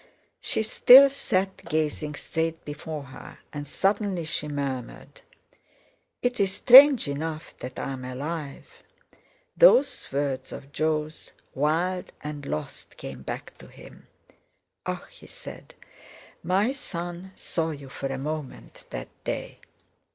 [0.39, 5.21] She still sat gazing straight before her, and suddenly she murmured:
[6.23, 8.65] "It's strange enough that I'm alive."
[9.55, 14.07] Those words of Jo's "Wild and lost" came back to him.
[14.87, 15.75] "Ah!" he said:
[16.41, 19.59] "my son saw you for a moment—that day."